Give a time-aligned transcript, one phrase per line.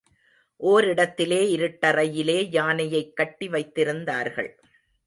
[0.63, 4.57] ஓரிடத்திலே இருட்டறையிலே யானையைக் கட்டி வைத்திருந்தார்கள்.